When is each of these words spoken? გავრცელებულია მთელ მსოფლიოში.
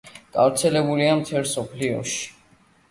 გავრცელებულია 0.37 1.13
მთელ 1.21 1.47
მსოფლიოში. 1.47 2.21